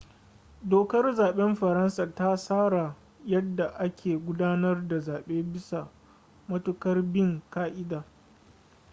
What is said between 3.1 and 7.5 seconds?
yadda ake gudanar da zaɓe bisa matuƙar bin